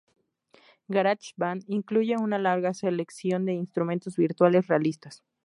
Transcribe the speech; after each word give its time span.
GarageBand 0.89 1.63
incluye 1.67 2.15
una 2.17 2.39
larga 2.39 2.73
selección 2.73 3.45
de 3.45 3.53
instrumentos 3.53 4.15
virtuales 4.17 4.65
realistas. 4.65 5.21